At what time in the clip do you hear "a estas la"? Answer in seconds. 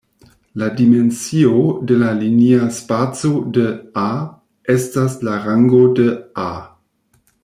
4.07-5.37